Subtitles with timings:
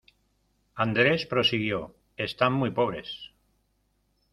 [0.73, 3.29] Andrés prosiguió están muy pobres.